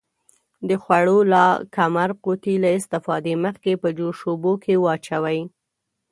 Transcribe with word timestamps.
د 0.69 0.71
خوړو 0.83 1.17
لاکمُر 1.33 2.09
قوطي 2.23 2.55
له 2.63 2.69
استفادې 2.77 3.35
مخکې 3.45 3.71
په 3.81 3.87
جوش 3.97 4.19
اوبو 4.29 4.53
کې 4.63 4.73
واچوئ. 4.83 5.39